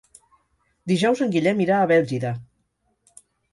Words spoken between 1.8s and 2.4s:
a Bèlgida.